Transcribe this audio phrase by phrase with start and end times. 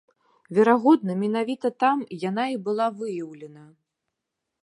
[0.57, 3.65] Верагодна, менавіта там яна і была выяўлена.